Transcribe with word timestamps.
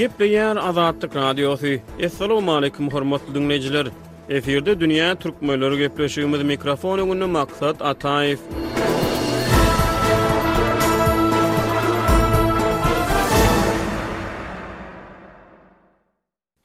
Gepleyen 0.00 0.56
Azadlık 0.56 1.16
Radyosu. 1.16 1.66
Esselamu 1.98 2.52
aleyküm 2.54 2.90
hormatlı 2.90 3.34
dünneciler. 3.34 3.86
Efirde 4.28 4.80
Dünya 4.80 5.14
Türk 5.18 5.42
Möylörü 5.42 5.78
Gepleşiğimiz 5.78 6.42
mikrofonu 6.42 7.06
gönlü 7.06 7.26
maksat 7.26 7.82
atayif. 7.82 8.38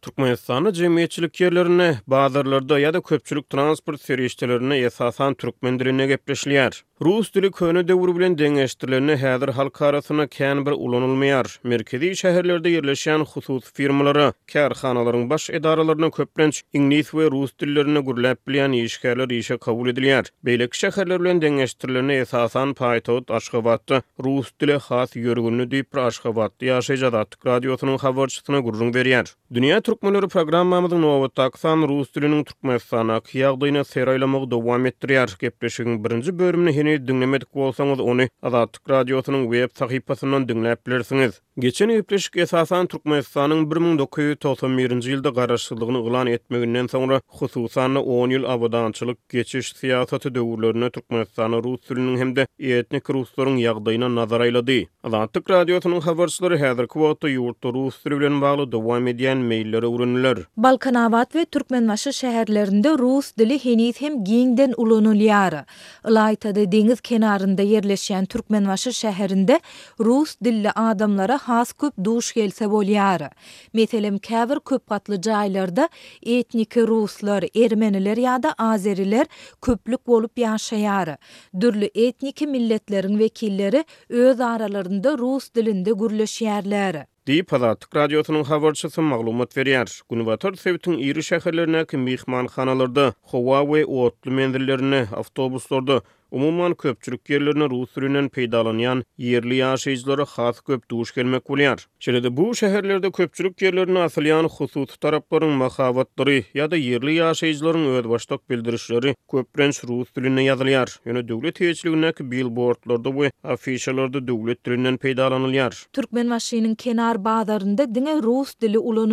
Türkmenistan'ın 0.01 0.73
cemiyetçilik 0.73 1.41
yerlerine, 1.41 1.99
bazarlarda 2.07 2.79
ya 2.79 2.93
da 2.93 3.01
köpçülük 3.01 3.49
transport 3.49 4.01
seri 4.01 4.25
işçilerine 4.25 4.77
esasan 4.77 5.33
Türkmen 5.33 5.79
dirine 5.79 6.07
gepleşiliyer. 6.07 6.83
Rus 7.01 7.31
dili 7.35 7.51
köne 7.51 7.87
döwür 7.87 8.15
bilen 8.15 8.37
deňeşdirilende 8.37 9.15
häzir 9.19 9.49
halk 9.51 9.81
arasyna 9.81 10.23
kän 10.31 10.61
bir 10.65 10.71
ulanylmaýar. 10.71 11.47
Merkezi 11.63 12.05
şäherlerde 12.15 12.69
ýerleşen 12.71 13.19
hususy 13.25 13.71
firmalary, 13.73 14.31
karhanalaryň 14.53 15.29
baş 15.29 15.49
edaralaryna 15.49 16.09
köplenç 16.11 16.63
ingilis 16.73 17.11
we 17.11 17.25
rus 17.31 17.51
dillerini 17.59 17.99
gurlap 17.99 18.47
bilen 18.47 18.71
işgärler 18.71 19.29
işe 19.33 19.57
kabul 19.57 19.89
edilýär. 19.89 20.29
Beýlek 20.45 20.71
şäherler 20.71 21.19
bilen 21.23 21.41
deňeşdirilende 21.41 22.19
esasan 22.21 22.71
paýtaýt 22.73 23.33
Aşgabatda 23.33 24.01
rus 24.23 24.51
dili 24.59 24.77
has 24.87 25.15
ýörgünli 25.19 25.65
diýip 25.75 25.99
Aşgabatda 26.07 26.65
ýaşaýan 26.65 27.11
zatlar 27.11 27.51
radiosynyň 27.57 27.97
habarçytyna 27.99 28.59
gurrun 28.59 28.93
berýär. 28.95 29.35
Dünya 29.53 29.81
türkmenleri 29.81 30.27
programmamyzyň 30.31 30.99
nowy 31.09 31.27
taýdanyň 31.43 31.87
rus 31.91 32.07
diliniň 32.15 32.43
türkmen 32.45 32.77
sanaky 32.77 33.39
ýagdaýyna 33.43 34.47
dowam 34.51 34.85
etdirýär. 34.85 35.35
Gepleşigiň 35.39 36.03
birinji 36.03 36.39
bölümini 36.39 36.84
Ýene 36.85 36.97
dünnämedik 37.07 37.49
bolsaňyz 37.55 37.99
ony 38.03 38.27
Azatlyk 38.41 38.89
radiosynyň 38.93 39.45
web 39.51 39.69
sahypasynyň 39.77 40.43
dünläp 40.47 40.85
bilersiňiz. 40.87 41.41
Geçen 41.59 41.89
ýyplyşyk 41.89 42.35
esasan 42.43 42.87
Türkmenistanyň 42.91 43.63
1991-nji 43.71 45.07
ýylda 45.13 45.31
garaşsyzlygyny 45.37 45.97
ulan 46.09 46.27
etmeginden 46.27 46.87
soňra 46.91 47.21
hususan 47.27 47.95
10 47.95 48.29
ýyl 48.35 48.45
awadançylyk 48.47 49.17
geçiş 49.29 49.69
siýasaty 49.77 50.33
döwürlerine 50.35 50.89
Türkmenistan 50.89 51.51
rus 51.63 51.81
diliniň 51.89 52.17
hem-de 52.19 52.47
etnik 52.59 53.09
ruslaryň 53.09 53.57
ýagdaýyna 53.63 54.09
nazar 54.15 54.41
aýlady. 54.43 54.77
Azatlyk 55.03 55.49
radiosynyň 55.49 56.01
habarçylary 56.09 56.57
häzir 56.59 56.87
kwota 56.87 57.27
ýurtda 57.31 57.71
rus 57.77 58.01
dili 58.05 58.19
bilen 58.19 58.41
bagly 58.41 58.67
dowam 58.71 59.07
edýän 59.07 59.39
meýillere 59.53 59.87
urunýar. 59.95 60.37
Balkanawat 60.57 61.31
we 61.33 61.45
Türkmenwaşy 61.45 62.09
şäherlerinde 62.09 62.97
rus 62.97 63.31
dili 63.39 63.57
hem 64.01 64.23
giňden 64.23 64.71
ulanylýar. 64.77 65.63
Ilaýtady 66.07 66.67
Dingiz 66.75 67.01
kenarında 67.01 67.63
yerleşýän 67.63 68.25
Türkmenbaşı 68.25 68.89
şäherinde 68.89 69.59
Rus 69.99 70.35
dilli 70.43 70.71
adamlara 70.71 71.37
has 71.43 71.73
köp 71.73 71.93
duş 72.03 72.33
gelse 72.37 72.65
bolýar. 72.65 73.29
Meselem 73.77 74.15
käbir 74.17 74.59
köp 74.69 74.87
gatly 74.89 75.15
jaýlarda 75.27 75.89
etniki 76.21 76.81
ruslar, 76.87 77.43
ermeniler 77.65 78.17
ýa-da 78.17 78.51
azeriler 78.57 79.25
köplük 79.61 80.07
bolup 80.07 80.37
ýaşaýar. 80.37 81.17
Dürli 81.61 81.91
etniki 81.95 82.47
milletleriň 82.47 83.11
wekilleri 83.17 83.85
öz 84.09 84.39
aralarynda 84.39 85.17
rus 85.17 85.49
dilinde 85.55 85.89
gürleşýärler. 85.91 87.05
Di 87.27 87.43
Palatuk 87.43 87.95
radiosynyň 87.95 88.43
habarçysy 88.45 89.01
maglumat 89.01 89.55
berýär. 89.57 90.01
Günwator 90.09 90.53
sewtin 90.55 90.97
iri 90.97 91.19
şäherlerine 91.31 91.87
kimi 91.91 92.03
mehmanxanalarda 92.11 93.13
Huawei 93.31 93.85
otly 93.85 94.31
mendirlerini, 94.31 95.05
awtobuslarda 95.21 96.01
Umumman 96.31 96.73
köpçülük 96.73 97.29
yerlerine 97.29 97.69
ruh 97.69 97.87
sürünen 97.93 98.29
peydalanyan 98.29 99.05
yerli 99.17 99.55
yaşayıcılara 99.55 100.21
xas 100.21 100.61
köp 100.61 100.91
duş 100.91 101.11
gelmek 101.13 101.49
bulyar. 101.49 101.87
Çelide 101.99 102.37
bu 102.37 102.55
şehirlerde 102.55 103.11
köpçürük 103.11 103.61
yerlerine 103.61 103.99
asılyan 103.99 104.45
xusus 104.45 104.97
tarapların 104.97 105.49
mahavatları 105.49 106.43
ya 106.53 106.71
da 106.71 106.77
yerli 106.77 107.13
yaşayıcıların 107.13 107.95
öz 107.95 108.09
baştak 108.09 108.49
bildirişleri 108.49 109.15
köprenç 109.31 109.83
ruh 109.83 110.05
sürünen 110.15 110.41
yazılyar. 110.41 110.99
Yöne 111.05 111.27
devlet 111.27 111.59
heçliğindeki 111.59 112.31
billboardlarda 112.31 113.15
ve 113.19 113.31
afişalarda 113.43 114.27
devlet 114.27 114.65
dilinden 114.65 114.97
peydalanyar. 114.97 115.85
Türkmen 115.93 116.29
vaşinin 116.31 116.75
kenar 116.75 117.25
bağlarında 117.25 117.95
dine 117.95 118.23
ruh 118.23 118.47
dili 118.61 118.79
ulanyar. 118.79 119.05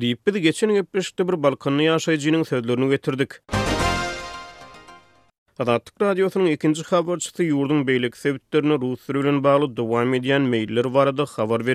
Diyip 0.00 0.26
bir 0.26 0.32
balkanlı 1.42 1.78
bir 1.78 1.84
yaşayy 1.84 2.16
yaşayy 2.16 2.62
yaşayy 2.66 2.90
yaşayy 2.90 3.65
Adatlık 5.58 6.02
radyosunun 6.02 6.46
ikinji 6.50 6.80
xabarçısı 6.86 7.42
ýurdun 7.44 7.80
beýlik 7.88 8.16
sevittlerine 8.22 8.74
ruh 8.82 8.96
sürülün 9.04 9.38
bağlı 9.44 9.68
dowam 9.76 10.14
edýän 10.14 10.44
meyilleri 10.48 10.94
var 10.94 11.14
habar 11.36 11.60
berýär. 11.60 11.66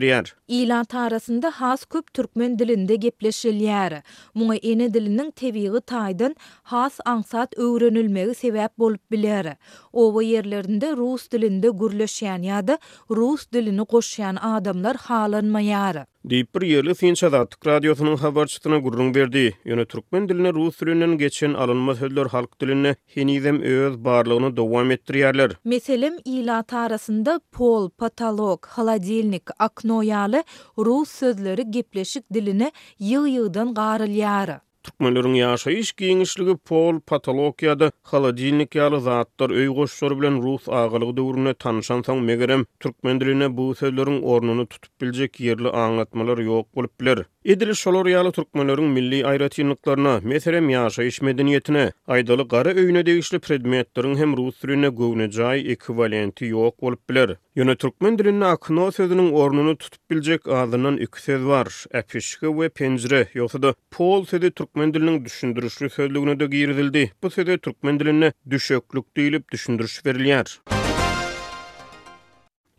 veriyer. 0.66 1.06
arasynda 1.06 1.50
has 1.52 1.86
köp 1.86 2.14
türkmen 2.14 2.59
dilinde 2.59 2.96
gepleşilýär. 2.96 4.02
Muňa 4.36 4.56
ene 4.56 4.94
diliniň 4.94 5.31
teviyyi 5.31 5.72
taýdan 5.80 6.36
has 6.64 7.00
ansat 7.06 7.58
öwrenilmegi 7.58 8.31
sebäp 8.36 8.70
bolup 8.78 9.12
bilir. 9.12 9.47
Ova 9.94 10.24
ýerlerinde 10.24 10.96
rus 10.97 11.31
dilinde 11.31 11.68
ýa 11.68 12.44
yada, 12.46 12.78
rus 13.09 13.46
dilini 13.53 13.81
goşýan 13.81 14.40
adamlar 14.40 14.96
gürlini 14.96 16.06
Deyip 16.26 16.56
bir 16.56 16.62
yerli 16.68 16.94
fiyin 16.94 17.14
çadatik 17.14 17.68
radyosunun 17.68 18.16
habarçısına 18.18 18.78
gurrun 18.80 19.16
verdi. 19.16 19.58
Yöne 19.66 19.86
Türkmen 19.86 20.30
diline 20.30 20.54
Rus 20.54 20.82
dilinden 20.82 21.18
geçen 21.18 21.54
alınma 21.54 21.96
sözler 21.96 22.26
halk 22.26 22.62
diline 22.62 22.96
henizem 23.08 23.62
öz 23.62 23.98
barlığını 23.98 24.58
dovam 24.58 24.92
ettir 24.92 25.14
yerler. 25.14 25.52
Meselim 25.64 26.18
ilata 26.26 26.78
arasında 26.80 27.42
pol, 27.52 27.90
patalog, 27.90 28.66
haladilnik, 28.66 29.44
aknoyalı, 29.59 30.44
Rus 30.78 31.09
sözleri 31.12 31.72
gepleşik 31.72 32.34
diline 32.34 32.72
yıl 33.00 33.28
yıldan 33.28 33.74
garyalı. 33.74 34.62
Türkmenlerin 34.88 35.34
ýaşaýyş 35.40 35.90
giňişligi 36.02 36.53
pol 36.69 36.96
patologiýada 37.09 37.90
holodilnik 38.12 38.78
ýaly 38.80 39.02
zatlar 39.08 39.53
öý 39.59 39.68
goşşary 39.80 40.18
bilen 40.22 40.40
ruh 40.46 40.64
agalygy 40.80 41.14
döwrüne 41.19 41.53
tanışan 41.66 42.02
soň 42.08 42.24
megerem 42.31 42.64
türkmen 42.86 43.22
diline 43.25 43.50
bu 43.59 43.66
sözleriň 43.84 44.18
ornuny 44.38 44.66
tutup 44.74 45.03
biljek 45.06 45.38
ýerli 45.50 45.75
aňlatmalar 45.84 46.44
ýok 46.47 46.72
bolup 46.80 46.96
biler. 47.03 47.24
Edili 47.46 47.75
Şoloryalı 47.75 48.31
Türkmenörün 48.31 48.84
milli 48.85 49.22
aýratynlyklaryna, 49.22 50.24
meterem 50.25 50.69
yaşa 50.69 51.03
iş 51.03 51.22
medeniyetine, 51.22 51.91
aydalı 52.07 52.47
qara 52.47 52.69
öyüne 52.69 53.06
deyişli 53.06 53.40
predmiyatların 53.40 54.16
hem 54.16 54.38
ruh 54.38 54.52
sürüne 54.53 54.90
gövnecai 54.90 55.72
ekwivalenti 55.72 56.46
ýok 56.52 56.74
bolup 56.81 57.09
biler. 57.09 57.29
Yöne 57.56 57.75
Türkmen 57.75 58.19
dilinne 58.19 58.46
akno 58.46 58.91
sözüniň 58.91 59.31
ornuny 59.31 59.75
tutup 59.75 60.02
biljek 60.12 60.47
ağzından 60.50 60.97
iki 60.97 61.22
söz 61.22 61.46
var, 61.46 61.85
epişki 61.91 62.57
ve 62.62 62.69
pencire, 62.69 63.28
yoksa 63.34 63.62
da 63.62 63.73
pol 63.91 64.25
sözü 64.25 64.52
Türkmen 64.52 64.91
diliniň 64.94 65.25
düşündürüşlü 65.25 65.90
sözlüğüne 65.90 66.40
de 66.40 66.46
girildi. 66.46 67.12
Bu 67.23 67.29
sözü 67.29 67.58
Türkmen 67.58 68.00
diline 68.00 68.34
düşüklük 68.50 69.16
düşüklük 69.16 69.52
düşüklük 69.52 70.06
berilýär. 70.06 70.62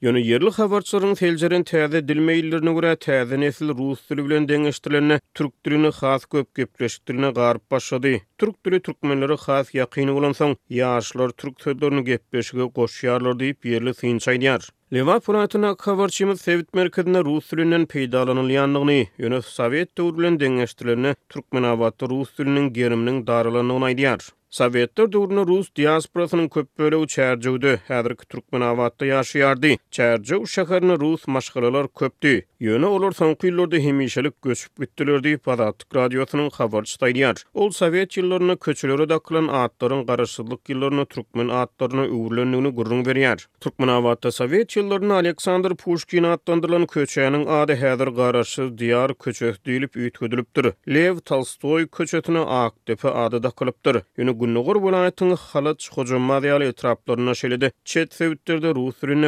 Yönü 0.03 0.19
yerli 0.31 0.51
xabarçıların 0.55 1.13
felcərin 1.19 1.63
təzə 1.71 2.01
dil 2.07 2.19
meyillərinə 2.29 2.73
görə 2.77 2.89
təzə 3.05 3.37
nesil 3.43 3.69
rus 3.81 4.01
dili 4.11 4.25
bilen 4.27 4.49
dəngəştirilənə 4.53 5.19
türk 5.39 5.53
dilini 5.69 5.93
xas 5.99 6.25
köp 6.35 6.49
köpləşdirilənə 6.59 7.31
qarıb 7.37 7.63
başladı. 7.75 8.13
Türk 8.43 8.57
dili 8.69 8.81
Türkmenleri 8.89 9.37
xas 9.45 9.71
yaqın 9.77 10.11
olan 10.17 10.35
son 10.41 10.57
yaşlar 10.79 11.37
türk 11.45 11.63
sözlərini 11.67 12.03
gəpəşigə 12.11 12.67
qoşuyarlar 12.81 13.39
deyib 13.45 13.71
yerli 13.75 13.95
sinçaynar. 14.01 14.67
Leva 14.99 15.21
Puratyna 15.29 15.71
Kavarchimiz 15.85 16.41
Sevit 16.49 16.75
Merkezine 16.81 17.23
Rus 17.29 17.53
dilinden 17.55 17.87
peydalanylýanlygyny, 17.95 19.05
ýöne 19.23 19.41
Sowet 19.53 19.95
döwründe 20.03 20.43
dengeşdirilýän 20.49 21.17
türkmen 21.37 21.63
awatly 21.75 22.09
rus 22.17 22.35
dilinin 22.43 22.73
geriminin 22.81 23.27
daralanyny 23.31 23.85
aýdýar. 23.93 24.33
Sovetler 24.53 25.13
durunu 25.13 25.47
Rus 25.47 25.75
diasporasının 25.77 26.49
köp 26.49 26.79
bölü 26.79 27.07
çerçüdü. 27.09 27.81
Hazırki 27.89 28.29
Türkmen 28.29 28.61
avatda 28.61 29.05
yaşayardı. 29.07 29.67
Çerçü 29.91 30.47
şehrini 30.47 30.99
Rus 31.01 31.27
maşgalalar 31.27 31.89
köpdü. 31.93 32.43
Yöne 32.63 32.87
olur 32.87 33.13
son 33.13 33.35
kuyllorda 33.35 33.77
hemişelik 33.77 34.43
göçüp 34.43 34.81
bittiler 34.81 35.25
deyip 35.25 35.49
adatik 35.49 35.97
radyosunun 35.97 36.49
xabarçı 36.49 37.01
dayanar. 37.01 37.45
Ol 37.55 37.71
sovet 37.71 38.17
yıllarına 38.17 38.57
köçülere 38.57 39.09
dakılan 39.09 39.49
atların 39.49 40.07
qarışsızlık 40.07 40.69
yıllarına 40.69 41.05
Türkmen 41.05 41.49
adlarına 41.49 42.05
uğurlendiğini 42.15 42.69
gurrun 42.71 43.07
veriyar. 43.07 43.47
Türkmen 43.61 43.89
avatta 43.89 44.31
sovet 44.33 44.77
yıllarına 44.77 45.15
Aleksandr 45.15 45.75
Pushkin 45.75 46.23
adlandırılan 46.23 46.87
köçeyenin 46.87 47.47
adı 47.47 47.75
hedir 47.75 48.15
qarışsız 48.17 48.79
diyar 48.79 49.15
köçeyh 49.19 49.55
deyilip 49.67 49.97
ütkudulubdur. 49.97 50.73
Lev 50.89 51.17
Talstoy 51.19 51.87
köçetini 51.87 52.39
aktepi 52.39 53.09
adı 53.09 53.43
dakılubdur. 53.43 53.95
Yöne 54.17 54.33
gün 54.33 54.55
gün 54.55 54.63
gün 54.65 56.25
gün 56.41 56.41
gün 56.41 56.61
etraplarına 56.61 57.33
gün 57.43 57.51
gün 57.51 57.61
gün 57.67 58.61
gün 58.61 58.75
gün 59.03 59.23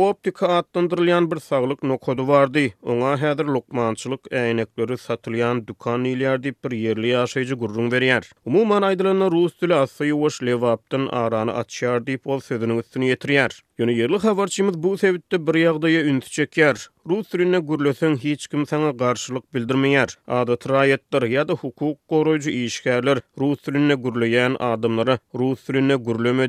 optika 0.00 0.46
atlandyrylýan 0.56 1.28
bir 1.30 1.38
saglyk 1.44 1.82
nokodu 1.90 2.24
vardı. 2.30 2.62
Oňa 2.94 3.12
hädir 3.24 3.44
lukmançylyk 3.56 4.20
äýnekleri 4.40 4.96
satylýan 5.02 5.60
dukan 5.68 6.04
ýerler 6.12 6.36
diýip 6.46 6.58
bir 6.66 6.70
ýerli 6.80 7.12
ýaşaýjy 7.14 7.54
gurrun 7.62 7.90
berýär. 7.94 8.24
Umumy 8.44 8.66
manaýdylan 8.72 9.22
rus 9.36 9.54
tili 9.62 9.74
assy 9.78 10.04
ýewşli 10.10 10.52
wapdan 10.66 11.06
arany 11.20 11.50
açýar 11.62 12.02
diýip 12.10 12.26
ol 12.26 12.40
üstüne 12.40 13.06
ýetirýär. 13.12 13.50
Yönü 13.80 13.92
yerli 13.92 14.18
havarçimiz 14.18 14.78
bu 14.82 14.98
sevitte 14.98 15.46
bir 15.46 15.54
yağdaya 15.54 16.00
ünsü 16.04 16.30
çeker. 16.30 16.88
Rus 17.06 17.34
rinne 17.34 17.58
gürlösen 17.60 18.16
hiç 18.16 18.46
kim 18.46 18.66
sana 18.66 18.96
karşılık 18.96 19.44
Adat 19.54 20.18
Adı 20.28 20.56
trayetler 20.56 21.22
ya 21.22 21.48
da 21.48 21.52
hukuk 21.52 22.08
koruyucu 22.08 22.50
işgerler 22.50 23.18
Rus 23.38 23.58
rinne 23.68 23.94
gürlöyen 23.94 24.56
adamlara 24.60 25.18
Rus 25.34 25.70
rinne 25.70 25.96
gürlöme 25.96 26.46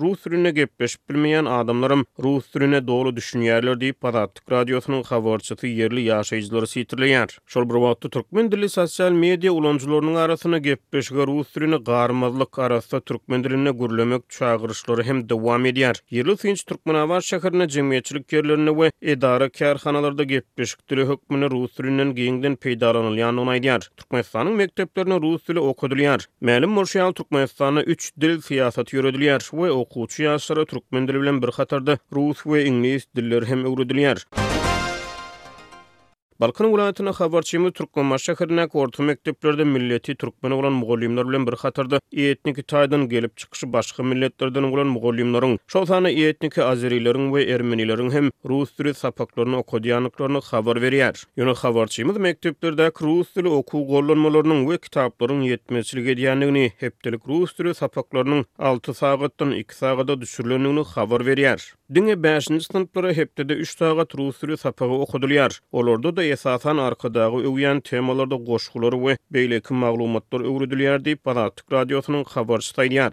Rus 0.00 0.26
rinne 0.26 0.50
gepeş 0.50 0.96
bilmeyen 1.10 1.44
adamlarım 1.44 2.06
Rus 2.22 2.56
rinne 2.56 2.86
doğru 2.86 3.08
düşünýärler 3.08 3.80
diýip 3.80 3.92
Pazatik 4.00 4.52
Radyosu'nun 4.52 5.02
havarçatı 5.02 5.66
yerli 5.66 6.02
yaşayıcıları 6.02 6.66
sitirleyer. 6.66 7.38
Şol 7.46 7.64
bir 7.64 7.74
wagtda 7.74 8.08
Türkmen 8.08 8.52
dili 8.52 8.68
sosial 8.68 9.12
medya 9.12 9.52
uloncularının 9.52 10.14
arasına 10.14 10.58
gepeşge 10.58 11.14
Rus 11.26 11.56
rinne 11.56 11.76
garmazlyk 11.76 12.58
arasa 12.58 13.00
Türkmen 13.00 13.44
diline 13.44 13.70
gürlömek 13.70 14.30
çağırışları 14.30 15.02
hem 15.02 15.28
dowam 15.28 15.66
edýär. 15.66 16.00
Yerli 16.10 16.37
Finch 16.38 16.62
Turkmenabad 16.68 17.22
şäherine 17.26 17.64
jemgyýetçilik 17.72 18.34
ýerlerini 18.36 18.74
we 18.80 18.88
edara 19.14 19.48
kärhanalarda 19.60 20.24
gepleşik 20.32 20.84
dili 20.92 21.04
hökmüne 21.08 21.48
rus 21.54 21.74
dilinden 21.78 22.12
giňden 22.18 22.56
peýdalanylýan 22.66 23.40
ony 23.44 23.52
aýdýar. 23.56 23.82
Türkmenistanyň 24.02 24.60
mekteplerinde 24.62 25.18
rus 25.24 25.42
dili 25.48 25.58
okudylýar. 25.64 26.26
Maýlym 26.50 26.76
Morşyal 26.78 27.16
Türkmenistanyň 27.22 27.84
3 27.96 28.10
dil 28.26 28.38
fiýasaty 28.50 28.96
ýöredilýär 29.00 29.42
we 29.62 29.72
okuwçy 29.80 30.28
ýaşlara 30.28 30.66
türkmen 30.74 31.08
dili 31.10 31.26
bilen 31.26 31.42
bir 31.42 31.56
hatarda 31.58 31.98
rus 32.18 32.42
we 32.52 32.64
ingilis 32.72 33.10
dilleri 33.16 33.46
hem 33.52 33.64
öwredilýär. 33.72 34.24
Balkan 36.40 36.72
vilayatyna 36.72 37.12
habarçymy 37.12 37.72
Türkmenma 37.72 38.14
şäherine 38.14 38.68
orta 38.72 39.02
mekteplerde 39.02 39.64
milleti 39.64 40.14
türkmen 40.14 40.50
olan 40.50 40.72
mugallimler 40.72 41.28
bilen 41.28 41.46
bir 41.46 41.52
hatarda 41.52 42.00
etniki 42.12 42.62
taydan 42.62 43.08
gelip 43.08 43.36
çykyşy 43.36 43.66
başga 43.72 44.02
milletlerden 44.02 44.62
olan 44.62 44.86
mugallimlaryň, 44.86 45.58
şol 45.66 45.86
sany 45.86 46.04
ve 46.14 46.48
azeriläriň 46.48 47.38
we 47.38 48.12
hem 48.16 48.30
rus 48.48 48.78
dili 48.78 48.94
sapaklaryny 48.94 49.54
okudýanlyklaryny 49.56 50.42
habar 50.50 50.76
berýär. 50.76 51.16
Ýöne 51.38 51.54
habarçymy 51.56 52.12
mekteplerde 52.12 52.92
rus 53.00 53.34
dili 53.36 53.48
okuw 53.48 53.82
gollanmalarynyň 53.92 54.62
we 54.66 54.76
kitaplaryň 54.76 55.40
ýetmezlik 55.52 56.06
edýändigini, 56.14 56.70
hepdelik 56.78 57.20
rus 57.28 57.58
dili 57.58 57.74
sapaklarynyň 57.74 58.44
6 58.58 58.94
sagatdan 58.94 59.50
2 59.52 59.74
sagada 59.74 60.20
düşürilendigini 60.20 60.84
habar 60.94 61.20
berýär. 61.20 61.74
Dünge 61.94 62.12
5-nji 62.12 62.60
sınyplara 62.72 63.12
hepdede 63.12 63.52
3 63.54 63.78
sagat 63.78 64.14
rus 64.14 64.42
dili 64.42 64.56
sapagy 64.56 64.94
okudylýar. 65.08 65.58
Olarda 65.72 66.27
esasan 66.34 66.78
arkada 66.82 67.24
öwýän 67.48 67.80
temalarda 67.90 68.36
goşgulary 68.48 68.98
we 69.06 69.14
beýleki 69.36 69.74
maglumatlar 69.84 70.40
öwredilýär 70.52 71.04
diýip 71.08 71.26
Radio 71.34 71.50
Türk 71.60 71.72
radiosynyň 71.78 72.24
habarstayýar. 72.36 73.12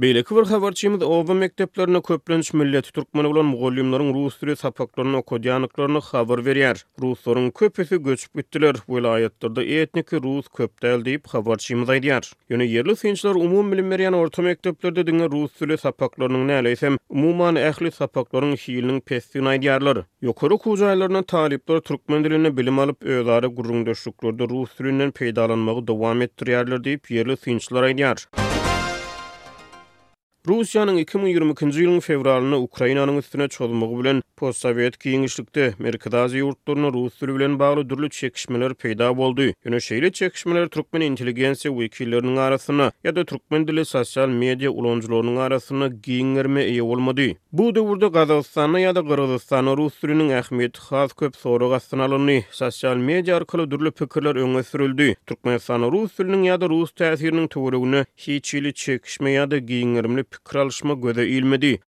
Beýleki 0.00 0.36
bir 0.36 0.46
habarçymyz 0.48 1.02
owa 1.02 1.34
mekteplerini 1.34 2.00
köplenç 2.02 2.52
milleti 2.56 2.92
türkmen 2.92 3.24
bolan 3.24 3.44
mugallimlaryň 3.44 4.14
rus 4.14 4.38
dili 4.42 4.54
sapaklaryny 4.56 5.16
okadyanlyklaryny 5.18 6.00
habar 6.00 6.38
berýär. 6.46 6.80
Russoň 7.02 7.50
köpüsi 7.60 7.96
göçüp 8.06 8.34
gitdiler. 8.40 8.74
Bu 8.88 8.98
ýaýatlarda 9.02 9.60
etniki 9.82 10.16
rus 10.22 10.48
köp 10.48 10.80
täl 10.80 11.04
diýip 11.04 11.28
habarçymyz 11.34 11.88
aýdýar. 11.92 12.24
Ýöne 12.50 12.64
ýerli 12.72 12.96
synçlar 13.02 13.34
umum 13.42 13.68
bilim 13.72 13.92
berýän 13.92 14.16
orta 14.20 14.42
mekteplerde 14.48 15.04
diňe 15.10 15.28
rus 15.34 15.60
dili 15.60 15.78
sapaklarynyň 15.84 16.46
näleýse 16.54 16.88
umumyň 17.12 17.60
ähli 17.66 17.92
sapaklarynyň 17.98 18.56
hiýilini 18.64 19.00
pesdigini 19.12 19.52
aýdýarlar. 19.58 20.06
Ýokary 20.24 20.58
kuzaýlaryna 20.64 21.22
talipler 21.36 21.84
türkmen 21.92 22.24
dilini 22.24 22.56
bilim 22.56 22.78
alyp 22.86 23.04
öwdary 23.04 23.52
gurrumdaşlyklarda 23.60 24.48
rus 24.56 24.72
dilinden 24.80 25.12
peýdalanmagy 25.20 25.86
dowam 25.92 26.22
etdirýärler 26.30 26.80
diýip 26.88 27.12
ýerli 27.18 27.36
synçlar 27.44 27.92
aýdýar. 27.92 28.16
Rusiyanın 30.48 30.96
2022-nji 31.02 31.82
ýylyň 31.84 32.00
fevralyna 32.04 32.56
Ukrainanyň 32.62 33.18
üstüne 33.20 33.46
çolmagy 33.48 33.92
bilen 33.98 34.22
postsovet 34.40 34.96
giňişlikde 35.04 35.68
merkezdäki 35.78 36.40
ýurtlaryň 36.40 36.88
rus 36.96 37.20
dili 37.20 37.34
bilen 37.36 37.54
bagly 37.60 37.84
dürli 37.90 38.08
çekişmeler 38.10 38.72
peýda 38.74 39.12
boldy. 39.16 39.46
Ýöne 39.66 39.78
şeýle 39.88 40.10
çekişmeler 40.12 40.66
türkmen 40.68 41.02
inteligensiýa 41.04 41.70
wekilleriniň 41.76 42.40
arasyna 42.46 42.90
ýa-da 43.04 43.24
türkmen 43.24 43.68
dili 43.68 43.84
sosial 43.84 44.28
media 44.42 44.70
ulanjylarynyň 44.70 45.38
arasyna 45.44 45.86
giňerme 45.88 46.62
eýe 46.66 46.84
bolmady. 46.90 47.28
Bu 47.52 47.68
döwürde 47.74 48.06
Gazagystan 48.08 48.74
ýa-da 48.74 49.00
Gürgistan 49.12 49.66
rus 49.78 49.94
diliniň 50.02 50.30
ähmiýeti 50.40 50.80
has 50.90 51.12
köp 51.22 51.36
soraga 51.44 51.80
synalyny. 51.80 52.42
Sosial 52.50 52.96
media 52.96 53.36
arkaly 53.36 53.70
dürli 53.70 53.90
pikirler 53.90 54.36
öňe 54.42 54.62
sürildi. 54.72 55.14
Türkmen 55.26 55.92
rus 55.92 56.18
ýa-da 56.18 56.66
rus 56.68 56.90
täsiriniň 56.90 57.48
töwereginde 57.54 58.04
hiç 58.16 58.54
ýyly 58.54 58.72
çekişme 58.84 59.30
ýa-da 59.38 59.58
giňerme 59.72 60.26
pikir 60.32 60.56
alışma 60.58 60.94
ilmedi. 61.22 61.91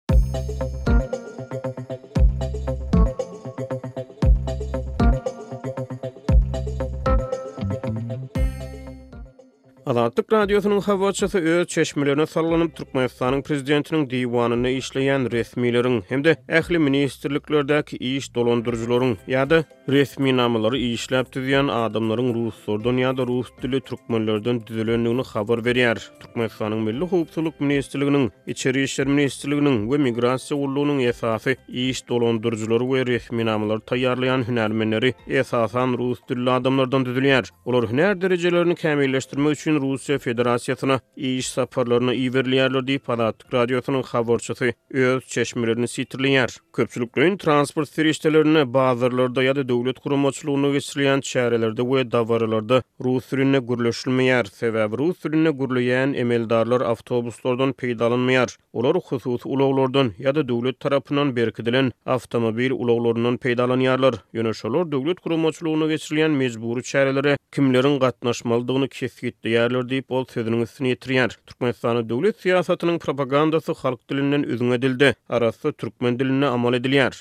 Azadlyk 9.87 10.33
radiosynyň 10.33 10.81
habarçysy 10.81 11.39
öz 11.39 11.67
çeşmelerine 11.67 12.27
sallanyp 12.27 12.73
Türkmenistanyň 12.79 13.43
prezidentiniň 13.47 14.09
diwanyny 14.11 14.73
işleýän 14.81 15.29
resmiýetleriň 15.35 16.01
hemde 16.09 16.33
ähli 16.49 16.79
ministrliklerdäki 16.79 17.97
iş 17.97 18.27
dolandyrjylaryň 18.37 19.15
ýa-da 19.29 19.61
resmi 19.89 20.37
namalary 20.37 20.79
işläp 20.95 21.31
düzýän 21.37 21.71
adamlaryň 21.71 22.35
rus 22.35 22.55
sordan 22.65 22.99
ýa-da 22.99 23.27
rus 23.29 23.53
dili 23.63 23.81
türkmenlerden 23.81 24.61
düzülenligini 24.67 25.23
habar 25.25 25.59
berýär. 25.59 25.99
Türkmenistanyň 26.21 26.81
Milli 26.87 27.05
Hukuk 27.05 27.61
Ministrliginiň, 27.61 28.31
Içeri 28.47 28.83
işler 28.83 29.07
Ministrliginiň 29.07 29.87
we 29.93 29.99
migrasiýa 30.09 30.55
ulunyň 30.55 31.07
esasy 31.13 31.55
iş 31.69 32.09
dolandyrjylary 32.09 32.85
we 32.89 33.07
resmi 33.13 33.47
namalary 33.47 33.81
taýýarlaýan 33.93 34.43
hünärmenleri 34.49 35.15
esasan 35.29 35.95
rus 35.99 36.19
dilli 36.29 36.51
adamlardan 36.51 37.05
düzülýär. 37.05 37.51
Olar 37.65 37.85
hünär 37.85 38.21
derejelerini 38.21 38.75
kämilleşdirmek 38.75 39.53
üçin 39.55 39.76
Putin 39.77 39.89
Russiya 39.93 40.19
Federasiýasyna 40.19 41.01
iş 41.17 41.49
saparlaryna 41.51 42.15
iwerliýärler 42.17 42.83
diýip 42.87 43.05
Palat 43.07 43.37
radiosynyň 43.53 44.03
habarçysy 44.03 44.71
öz 44.91 45.27
çeşmelerini 45.29 45.87
sitirleýär. 45.89 46.57
Köpçülük 46.73 47.13
transport 47.41 47.91
ferişdelerini 47.91 48.75
bazarlarda 48.75 49.45
ýa-da 49.45 49.69
döwlet 49.69 50.03
gurumçylygyna 50.05 50.67
geçirilýän 50.77 51.23
şäherlerde 51.33 51.83
we 51.91 52.11
dawarlarda 52.13 52.83
rus 53.05 53.29
türünne 53.29 53.57
gürleşilmeýär. 53.59 54.45
Sebäbi 54.51 54.99
rus 54.99 55.19
türünne 55.19 56.19
emeldarlar 56.19 56.81
awtobuslardan 56.81 57.71
peýdalanmaýar. 57.71 58.57
Olar 58.73 58.97
hususy 58.97 59.49
ulaglardan 59.49 60.11
ýa-da 60.19 60.49
döwlet 60.49 60.81
tarapynyň 60.81 61.37
berkidilen 61.37 61.93
awtomobil 62.07 62.71
ulaglarynyň 62.71 63.39
peýdalanýarlar. 63.39 64.15
Ýöne 64.35 64.93
döwlet 64.93 65.23
gurumçylygyna 65.23 65.85
geçirilýän 65.95 66.31
mejburi 66.31 66.81
şäherlere 66.81 67.37
kimleriň 67.53 67.99
gatnaşmalydygyny 67.99 68.89
kesgitdi 68.89 69.49
ýerler 69.67 69.87
diýip 69.91 70.13
ol 70.15 70.27
söýdüniň 70.31 70.61
üstüne 70.63 70.91
ýetirýär. 70.95 71.35
Türkmenistanyň 71.51 72.05
döwlet 72.11 72.39
siýasatynyň 72.43 73.01
propagandasy 73.03 73.75
halk 73.83 74.01
dilinden 74.11 74.47
özüň 74.55 74.77
edildi. 74.79 75.15
Arasy 75.29 75.73
türkmen 75.73 76.19
diline 76.21 76.47
amal 76.57 76.75
edilýär. 76.79 77.17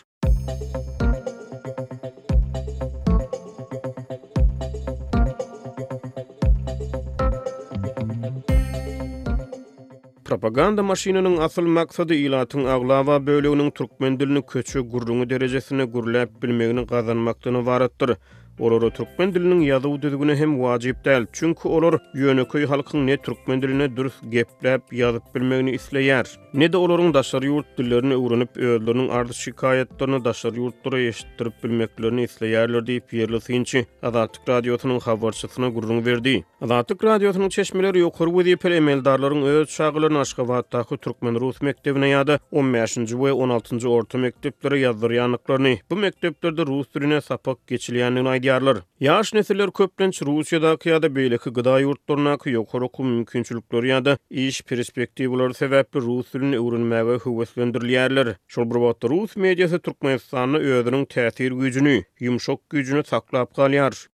Propaganda 10.29 10.83
maşinanyň 10.83 11.39
asyl 11.47 11.67
maksady 11.79 12.17
ýylatyň 12.27 12.69
aglawa 12.77 13.17
bölüginiň 13.25 13.69
türkmen 13.77 14.19
dilini 14.21 14.45
köçü 14.45 14.81
gurrunyň 14.93 15.25
derejesine 15.33 15.85
gurlap 15.97 16.37
bilmegini 16.45 16.85
gazanmakdan 16.85 17.63
ibaretdir. 17.63 18.15
Olar 18.63 18.81
o 18.87 18.89
türkmen 18.95 19.33
diliniň 19.35 19.61
ýazyw 19.67 19.95
düzgüni 20.01 20.35
hem 20.39 20.51
wajyp 20.63 21.01
däl, 21.05 21.25
çünki 21.35 21.67
olar 21.67 21.97
ýönüki 22.15 22.61
halkyň 22.65 23.01
ne 23.07 23.17
türkmen 23.17 23.61
diline 23.61 23.87
dürüst 23.97 24.21
gepläp 24.31 24.93
ýazyp 24.93 25.23
bilmegini 25.35 25.73
isleýär. 25.75 26.25
Ne 26.53 26.71
de 26.73 26.77
olaryň 26.77 27.13
daşar 27.13 27.43
ýurt 27.43 27.73
dillerini 27.77 28.13
öwrenip 28.13 28.55
öýlerini 28.57 29.09
ardy 29.11 29.33
şikayetlerini 29.33 30.23
daşar 30.25 30.51
ýurtlara 30.55 30.99
eşitdirip 31.07 31.63
bilmeklerini 31.63 32.23
isleýärler 32.23 32.85
diýip 32.87 33.11
ýerli 33.11 33.41
synçy 33.49 33.83
Azatlyk 34.03 34.47
radiosynyň 34.49 34.99
habarçysyna 35.01 35.69
gurrun 35.69 36.05
berdi. 36.05 36.45
Azatlyk 36.61 37.03
radiosynyň 37.03 37.49
çeşmeleri 37.49 38.03
ýokary 38.05 38.31
wezip 38.37 38.65
emeldarlaryň 38.65 39.43
öz 39.43 39.69
şagylaryny 39.69 40.19
Aşgabatdaky 40.21 40.97
türkmen 40.97 41.35
rus 41.39 41.61
mektebine 41.61 42.07
yada, 42.07 42.39
15-nji 42.53 43.19
we 43.19 43.29
16-njy 43.35 43.87
orta 43.87 44.17
mektepleri 44.17 44.81
ýazdyrýanlyklaryny. 44.87 45.77
Bu 45.89 45.95
mektepde 45.95 46.51
rus 46.67 46.87
diline 46.95 47.21
sapak 47.21 47.57
geçilýänini 47.67 48.44
ýarlar. 48.45 48.79
Ýaş 49.05 49.29
nesiller 49.37 49.71
köplenç 49.79 50.19
Russiýada 50.27 50.71
kiýada 50.83 51.09
beýleki 51.17 51.51
gyda 51.57 51.75
ýurtlaryna 51.85 52.33
ýokary 52.51 52.87
okuw 52.89 53.07
mümkinçilikleri 53.11 53.91
ýa-da 53.93 54.15
iş 54.45 54.59
perspektiwleri 54.71 55.57
sebäpli 55.59 56.03
rus 56.07 56.33
diline 56.35 56.61
öwrenmäge 56.61 57.17
höwüslendirilýärler. 57.25 58.33
Şol 58.57 58.69
bir 58.73 58.81
wagtda 58.85 59.13
rus 59.15 59.37
mediýasy 59.47 59.81
türkmenistanyň 59.89 60.69
öwrüniň 60.75 61.07
täsir 61.17 61.55
gücünü, 61.65 61.97
ýumşak 62.27 62.61
gücünü 62.75 63.05
saklap 63.13 63.55
galýar. 63.61 64.05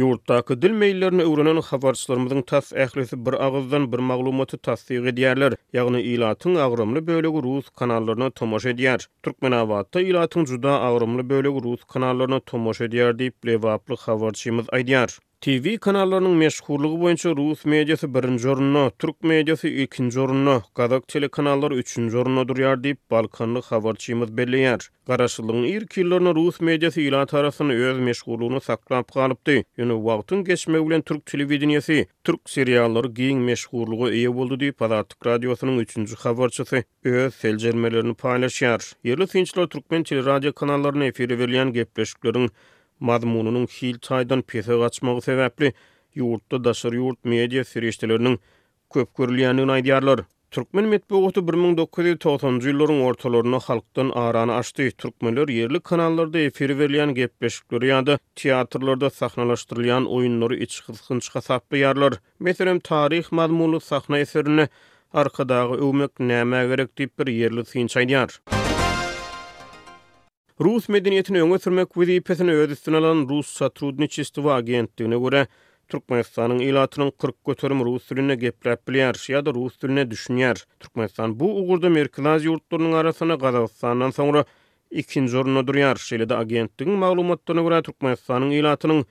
Yurtdaki 0.00 0.54
dil 0.62 0.74
meýillerini 0.80 1.24
öwrenen 1.28 1.58
habarçylarymyzyň 1.66 2.38
tas 2.50 2.70
ehlisi 2.84 3.18
bir 3.26 3.34
ağızdan 3.46 3.84
bir 3.94 4.02
maglumaty 4.10 4.58
tasdiq 4.68 5.08
edýärler, 5.12 5.56
Yağını 5.78 6.00
ilatyň 6.12 6.56
agrymly 6.66 7.02
bölegi 7.10 7.42
rus 7.48 7.68
kanallaryna 7.82 8.30
tomoş 8.40 8.68
edýär. 8.72 9.06
Türkmenawatda 9.28 10.00
ilatın 10.12 10.44
juda 10.52 10.78
agrymly 10.90 11.26
bölegi 11.34 11.64
rus 11.68 11.84
kanallaryna 11.94 12.40
tomoş 12.54 12.80
edýär 12.88 13.18
deyip 13.22 13.46
lewaplyk 13.52 14.08
habarçymyz 14.10 14.72
aýdýar. 14.80 15.18
TV 15.44 15.78
kanallarının 15.78 16.30
meşhurluğu 16.30 17.00
boyunca 17.00 17.30
Rus 17.36 17.64
medyası 17.64 18.14
birinci 18.14 18.48
orunu, 18.48 18.92
Türk 18.98 19.22
medyası 19.24 19.68
ikinci 19.68 20.20
orunu, 20.20 20.62
Kazak 20.74 21.08
telekanallar 21.08 21.70
üçüncü 21.72 22.16
orunu 22.18 22.48
duruyar 22.48 22.84
deyip 22.84 22.98
Balkanlı 23.10 23.62
havarçiyimiz 23.62 24.36
belliyar. 24.36 24.88
Qarasılığın 25.06 25.62
ilk 25.62 25.96
yıllarını 25.96 26.34
Rus 26.34 26.60
medyası 26.60 27.00
ilat 27.00 27.34
arasını 27.34 27.72
öz 27.72 27.98
meşhurluğunu 27.98 28.60
saklap 28.60 29.12
qalıptı. 29.12 29.50
Yönü 29.76 29.94
vaqtın 30.04 30.44
geçme 30.44 30.78
ulen 30.80 31.02
Türk 31.02 31.26
televidiniyesi, 31.26 32.06
Türk 32.24 32.50
seriyalları 32.50 33.08
giyin 33.08 33.38
meşhurluğu 33.38 34.12
iyi 34.12 34.34
buldu 34.34 34.60
deyip 34.60 34.82
Azatik 34.82 35.26
Radyosu'nun 35.26 35.78
üçüncü 35.78 36.16
havarçısı 36.16 36.84
öz 37.04 37.34
selcermelerini 37.34 38.14
paylaşyar. 38.14 38.92
Yerli 39.04 39.28
sinçler 39.28 39.66
Türkmen 39.66 40.02
teleradyo 40.02 40.52
kanallarını 40.52 41.04
efiri 41.04 41.38
verilen 41.38 41.72
gepleşiklerin 41.72 42.50
mazmununun 43.00 43.66
hil 43.66 43.98
çaydan 43.98 44.42
pese 44.42 44.76
gaçmağı 44.76 45.20
sebepli 45.20 45.72
yurtta 46.14 46.64
daşır 46.64 46.92
yurt 46.92 47.24
medya 47.24 47.64
sirişdilerinin 47.64 48.40
köp 48.94 49.08
görülýänini 49.18 49.70
aýdýarlar. 49.74 50.20
Türkmen 50.56 50.84
medeniýeti 50.84 51.40
1990-njy 51.40 52.70
ýyllaryň 52.72 53.02
ortalaryna 53.10 53.58
halkdan 53.66 54.08
arany 54.14 54.50
açdy. 54.56 54.88
Türkmenler 54.90 55.48
yerli 55.48 55.80
kanallarda 55.80 56.38
efir 56.38 56.70
berilýän 56.80 57.14
gepleşikleri 57.20 57.86
ýa-da 57.92 58.18
teatrlarda 58.42 59.06
sahnalaşdyrylýan 59.14 60.04
oýunlary 60.16 60.56
içgysgyn 60.66 61.18
çykasap 61.28 61.72
ýarlar. 61.82 62.18
Meselem 62.40 62.80
taryh 62.80 63.30
mazmunly 63.32 63.80
sahna 63.80 64.18
eserini 64.18 64.68
arkadaky 65.14 65.74
öwmek 65.86 66.20
näme 66.32 66.66
gerek 66.72 66.90
diýip 66.98 67.14
bir 67.18 67.32
yerli 67.38 67.60
synçaýdyar. 67.70 68.40
Rus 70.60 70.90
medeniýetini 70.92 71.40
öňe 71.40 71.56
sürmek 71.64 71.94
we 71.96 72.04
diýipesini 72.08 72.52
ödüstüne 72.62 72.96
alan 73.00 73.20
Rus 73.28 73.48
Satrudniçistw 73.60 74.48
agentligine 74.52 75.16
görä 75.22 75.46
Türkmenistanyň 75.88 76.60
ilatynyň 76.66 77.12
40 77.18 77.38
göterim 77.48 77.80
rus 77.86 78.10
diline 78.10 78.34
gepläp 78.42 78.80
bilýär, 78.90 79.16
ýa-da 79.30 79.54
rus 79.56 79.78
diline 79.80 80.04
düşünýär. 80.10 80.60
Türkmenistan 80.80 81.38
bu 81.40 81.48
ugurda 81.62 81.88
Merkinaz 81.94 82.44
ýurtlarynyň 82.50 82.94
arasyna 83.00 83.34
Gazagystandan 83.46 84.12
soňra 84.18 84.44
ikinji 84.90 85.38
orunda 85.40 85.60
durýar. 85.70 85.96
Şeýle-de 86.10 86.36
agentligiň 86.42 86.96
maglumatlaryna 87.06 87.62
görä 87.70 87.80
Türkmenistanyň 87.88 88.52
ilatynyň 88.60 89.02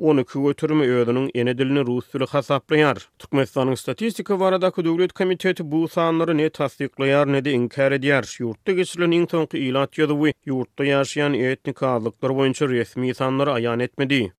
onu 0.00 0.24
kügötürme 0.24 0.86
ödünün 0.88 1.30
ene 1.34 1.58
dilini 1.58 1.86
rus 1.86 2.12
dili 2.14 2.26
hasaplayar. 2.26 3.08
Türkmenistanyň 3.18 3.76
statistika 3.76 4.40
varadaki 4.40 4.84
döwlet 4.84 5.12
komiteti 5.12 5.70
bu 5.72 5.88
sanları 5.88 6.38
ne 6.38 6.50
tasdiklayar 6.50 7.32
ne 7.32 7.44
de 7.44 7.52
inkar 7.52 7.92
ediyar. 7.92 8.36
Yurtta 8.40 8.72
geçirilen 8.72 9.10
en 9.10 9.26
tonki 9.26 9.58
ilat 9.58 9.98
yadıvı 9.98 10.32
yurtta 10.46 10.84
yaşayan 10.84 11.34
etnik 11.34 11.82
ağırlıklar 11.82 12.36
boyunca 12.36 12.68
resmi 12.68 13.14
sanları 13.14 13.52
ayan 13.52 13.80
etmedi. 13.80 14.32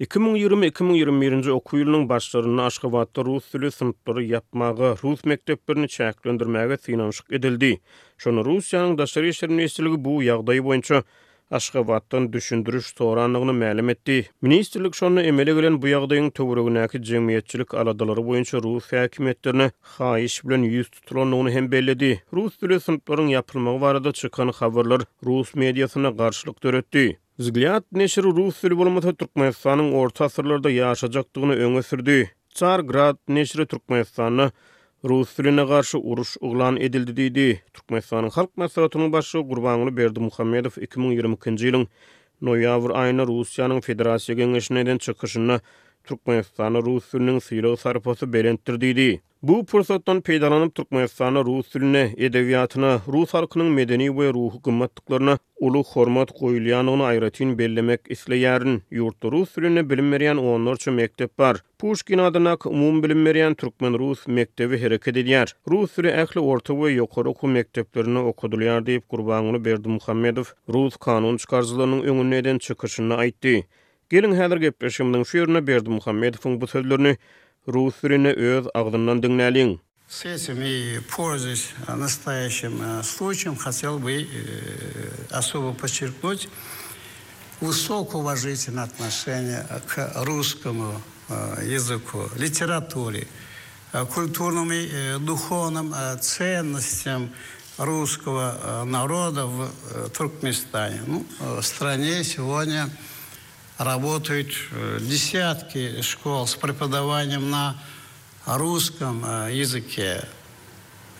2020-2021-nji 0.00 1.50
okuw 1.54 1.78
ýylynyň 1.80 2.08
başlaryny 2.08 2.62
Aşgabatda 2.64 3.22
rus 3.24 3.46
tili 3.50 3.70
sınyplary 3.70 4.26
ýapmagy, 4.32 4.96
rus 5.04 5.24
mekteplerini 5.24 5.84
çäklendirmäge 5.86 6.78
synanşyk 6.80 7.26
edildi. 7.32 7.80
Şonu 8.18 8.40
Russiýanyň 8.40 8.98
daşary 8.98 9.28
işler 9.28 9.50
ministrligi 9.50 10.04
bu 10.04 10.22
ýagdaý 10.22 10.58
boýunça 10.64 11.02
Aşgabatdan 11.50 12.32
düşündürüş 12.32 12.86
soranlygyny 12.86 13.52
ma'lum 13.52 13.88
etdi. 13.88 14.28
Ministrlik 14.42 14.94
şonu 14.96 15.20
emele 15.22 15.52
gelen 15.56 15.74
bu 15.82 15.86
ýagdaýyň 15.90 16.30
töwregindäki 16.38 17.00
jemgyýetçilik 17.10 17.74
aladalary 17.82 18.22
boýunça 18.28 18.62
Rus 18.66 18.88
häkimetlerini 18.94 19.66
haýyş 19.96 20.36
bilen 20.48 20.62
ýüz 20.70 20.88
tutulanlygyny 20.90 21.50
hem 21.58 21.68
belledi. 21.74 22.10
Rus 22.32 22.56
dili 22.62 22.78
synplarynyň 22.86 23.36
ýapylmagy 23.36 23.80
barada 23.84 24.12
çykan 24.12 24.48
habarlar 24.60 25.00
Rus 25.26 25.54
mediasyna 25.54 26.10
garşylyk 26.10 26.62
döretdi. 26.62 27.18
Zgliat 27.38 27.84
neşir 27.92 28.22
Rus 28.22 28.62
dili 28.62 28.78
bolmasa 28.78 29.12
Türkmenistanyň 29.12 29.92
orta 30.00 30.24
asyrlarda 30.30 30.70
ýaşajakdygyny 30.70 31.54
öňe 31.64 32.86
grad 32.92 33.18
neşir 33.28 33.64
Türkmenistanyň 33.66 34.50
Rus 35.04 35.34
diline 35.38 35.64
garşy 35.68 35.98
uruş 36.02 36.36
uglan 36.44 36.76
edildi 36.80 37.12
diýdi. 37.18 37.48
Türkmenistanyň 37.76 38.30
halk 38.36 38.54
maslahatynyň 38.60 39.10
başy 39.12 39.38
Gurbanly 39.50 39.90
Berdi 39.98 40.20
Muhammedow 40.24 40.80
2022-nji 40.86 41.64
ýylyň 41.70 41.84
noýabr 42.48 42.94
aýyna 43.00 43.26
Russiýanyň 43.30 43.82
Federasiýa 43.88 44.36
Geňeşine 44.38 44.86
den 44.88 44.98
çykyşyny 45.08 45.58
Türkmenistanyň 46.08 46.82
Russiýanyň 46.88 47.40
syýlygy 47.50 47.76
sarpasy 47.84 48.30
berendirdi 48.32 48.94
diýdi. 48.96 49.10
Bu 49.44 49.64
fursatdan 49.68 50.20
peýdalanyp 50.24 50.74
Türkmenistana 50.76 51.42
rus 51.44 51.74
diline, 51.74 52.04
edebiýatyna, 52.16 52.92
rus 53.12 53.34
halkynyň 53.36 53.66
medeni 53.76 54.06
we 54.16 54.30
ruhy 54.34 54.60
gymmatlyklaryna 54.64 55.34
uly 55.66 55.82
hormat 55.88 56.30
goýulýanyny 56.40 57.04
aýratyn 57.10 57.50
bellemek 57.58 58.00
isleýärin. 58.14 58.78
Ýurtda 58.92 59.32
rus 59.34 59.52
diline 59.60 59.84
bilim 59.90 60.08
berýän 60.14 60.38
onlarça 60.40 60.92
bar. 61.42 61.60
Puşkin 61.78 62.18
adyna 62.28 62.56
umumy 62.64 63.02
bilim 63.02 63.26
berýän 63.26 63.54
türkmen 63.54 63.98
rus 64.00 64.24
mektebi 64.26 64.78
hereket 64.80 65.16
edýär. 65.16 65.52
Rus 65.70 65.92
dili 65.98 66.08
ähli 66.08 66.40
orta 66.40 66.72
we 66.72 66.94
ýokary 66.96 67.28
okuw 67.34 67.48
mekdeplerini 67.58 68.18
okudylýar 68.32 68.80
diýip 68.88 69.04
gurbanyny 69.10 69.60
berdi 69.64 69.88
Muhammedow. 69.98 70.54
Rus 70.72 70.96
kanun 70.96 71.36
çykarjylarynyň 71.36 72.02
öňünden 72.14 72.58
çykyşyny 72.64 73.12
aýtdy. 73.26 73.58
Gelin 74.10 74.32
häzir 74.40 74.56
gepleşiminiň 74.64 75.24
şu 75.24 75.38
ýerine 75.44 75.66
berdi 75.66 75.90
Muhammedowyň 75.90 76.60
bu 76.60 76.66
sözlerini. 76.66 77.16
rus 77.68 77.94
өз 78.02 78.34
öz 78.36 78.66
ağzından 78.74 79.78
Сесими 80.08 81.00
пользуясь 81.16 81.72
настоящим 81.88 83.02
случаем, 83.02 83.56
хотел 83.56 83.98
бы 83.98 84.26
особо 85.30 85.72
подчеркнуть 85.72 86.48
высокоуважительное 87.60 88.84
отношение 88.84 89.66
к 89.88 90.12
русскому 90.26 91.00
языку, 91.62 92.28
литературе, 92.36 93.26
культурным 94.14 94.70
и 94.72 95.18
духовным 95.18 95.92
ценностям 96.20 97.30
русского 97.78 98.84
народа 98.86 99.46
в 99.46 99.70
Туркменистане, 100.16 101.00
ну, 101.06 101.26
в 101.40 101.62
стране 101.62 102.22
сегодня, 102.24 102.88
работают 103.78 104.50
э, 104.70 104.98
десятки 105.00 106.00
школ 106.02 106.46
с 106.46 106.54
преподаванием 106.54 107.50
на 107.50 107.76
русском 108.46 109.24
э, 109.24 109.50
языке. 109.56 110.24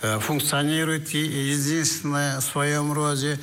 Э, 0.02 0.18
функционирует 0.20 1.10
единственная 1.10 2.40
в 2.40 2.44
своем 2.44 2.92
роде 2.92 3.38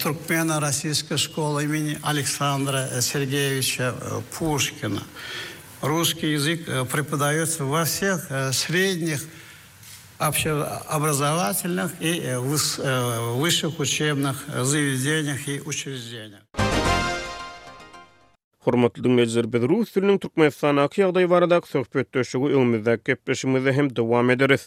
Туркмена 0.00 0.60
российская 0.60 1.16
школа 1.16 1.58
имени 1.64 1.98
Александра 2.04 2.88
Сергеевича 3.00 3.92
Пушкина. 4.38 5.02
Русский 5.80 6.30
язык 6.30 6.64
преподается 6.92 7.64
во 7.64 7.84
всех 7.84 8.24
средних 8.54 9.24
общеобразовательных 10.20 11.90
и 11.98 12.36
высших 12.38 13.80
учебных 13.80 14.44
заведениях 14.62 15.48
и 15.48 15.60
учреждениях. 15.60 16.38
Hormatly 18.64 19.02
dinleyijiler, 19.04 19.46
biz 19.54 19.64
rus 19.70 19.90
diliniň 19.96 20.18
türkmen 20.24 20.52
sanaky 20.58 21.02
ýagdaýy 21.04 21.28
barada 21.32 21.58
söhbet 21.72 22.08
döşügi 22.18 22.46
öňümizdäki 22.60 23.04
gepleşimizde 23.10 23.76
hem 23.80 23.92
dowam 24.02 24.34
ederiz. 24.38 24.64